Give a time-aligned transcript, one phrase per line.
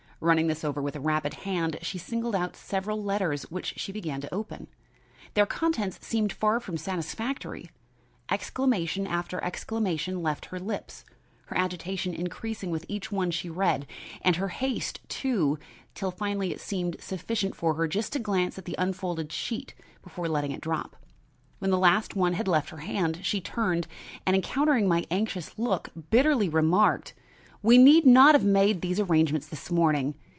[0.23, 4.21] Running this over with a rapid hand, she singled out several letters which she began
[4.21, 4.67] to open.
[5.33, 7.71] Their contents seemed far from satisfactory.
[8.29, 11.05] Exclamation after exclamation left her lips,
[11.47, 13.87] her agitation increasing with each one she read,
[14.21, 15.57] and her haste, too,
[15.95, 19.73] till finally it seemed sufficient for her just to glance at the unfolded sheet
[20.03, 20.95] before letting it drop.
[21.57, 23.87] When the last one had left her hand, she turned
[24.27, 27.15] and, encountering my anxious look, bitterly remarked:
[27.63, 30.15] "We need not have made those arrangements this morning.